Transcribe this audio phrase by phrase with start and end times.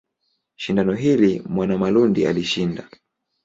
[0.55, 2.89] Shindano hili Mwanamalundi alishinda.